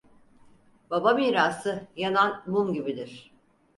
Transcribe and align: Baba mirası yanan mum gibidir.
Baba 0.89 1.13
mirası 1.13 1.87
yanan 1.95 2.43
mum 2.47 2.73
gibidir. 2.73 3.31